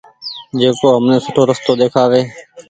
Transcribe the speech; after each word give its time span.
جڪو 0.59 0.87
همني 0.95 1.17
سوُٺو 1.23 1.41
رستو 1.49 1.71
ۮيکآوي۔ 1.79 2.21